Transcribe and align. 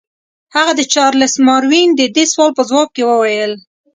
هغه 0.55 0.71
د 0.75 0.81
چارلس 0.93 1.33
ماروین 1.47 1.89
د 1.95 2.01
دې 2.15 2.25
سوال 2.31 2.51
په 2.57 2.63
ځواب 2.69 2.89
کې 2.95 3.03
وویل. 3.09 3.53